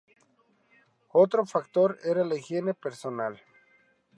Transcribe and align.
Otro 1.13 1.45
factor 1.45 1.99
era 2.03 2.23
la 2.25 2.33
higiene 2.35 2.73
personal. 2.73 3.39